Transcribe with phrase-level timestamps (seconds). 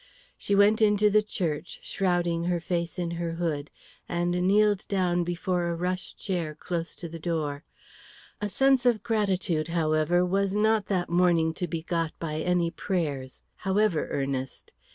[0.35, 3.69] She went into the church, shrouding her face in her hood,
[4.09, 7.63] and kneeled down before a rush chair close to the door.
[8.41, 13.43] A sense of gratitude, however, was not that morning to be got by any prayers,
[13.57, 14.73] however earnest.